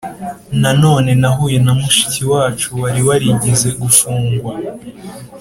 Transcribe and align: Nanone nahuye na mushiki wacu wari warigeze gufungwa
Nanone 0.61 1.11
nahuye 1.21 1.57
na 1.65 1.73
mushiki 1.79 2.21
wacu 2.31 2.67
wari 2.81 3.01
warigeze 3.07 3.67
gufungwa 3.81 4.53